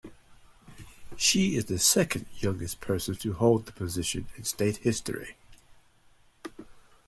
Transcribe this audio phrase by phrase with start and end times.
[1.15, 5.35] She is the second youngest person to hold the position in state history.